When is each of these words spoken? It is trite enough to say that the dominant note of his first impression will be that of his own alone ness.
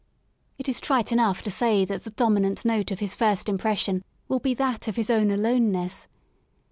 It 0.57 0.67
is 0.67 0.79
trite 0.79 1.11
enough 1.11 1.43
to 1.43 1.51
say 1.51 1.85
that 1.85 2.05
the 2.05 2.09
dominant 2.09 2.65
note 2.65 2.89
of 2.89 3.01
his 3.01 3.13
first 3.15 3.47
impression 3.47 4.03
will 4.27 4.39
be 4.39 4.55
that 4.55 4.87
of 4.87 4.95
his 4.95 5.11
own 5.11 5.29
alone 5.29 5.71
ness. 5.71 6.07